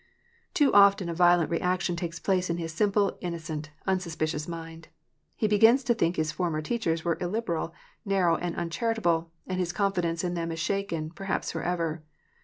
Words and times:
Too 0.55 0.73
often 0.73 1.09
a 1.09 1.13
violent 1.13 1.51
reaction 1.51 1.95
takes 1.95 2.17
place 2.17 2.49
in 2.49 2.57
his 2.57 2.71
simple, 2.73 3.19
innocent, 3.21 3.69
unsuspicious 3.85 4.47
mind. 4.47 4.87
He 5.35 5.47
begins 5.47 5.83
to 5.83 5.93
think 5.93 6.15
his 6.15 6.31
former 6.31 6.59
teachers 6.59 7.05
were 7.05 7.19
illiberal, 7.21 7.75
narrow, 8.03 8.35
and 8.35 8.55
uncharitable, 8.55 9.31
and 9.45 9.59
his 9.59 9.71
confidence 9.71 10.23
in 10.23 10.33
them 10.33 10.51
is 10.51 10.57
shaken, 10.59 11.11
perhaps 11.11 11.51
for 11.51 11.61
ever. 11.61 12.01